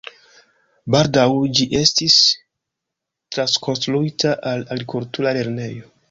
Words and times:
Baldaŭ 0.93 1.25
ĝi 1.57 1.65
estis 1.79 2.15
trakonstruita 3.35 4.31
al 4.53 4.65
agrikultura 4.77 5.35
lernejo. 5.39 5.91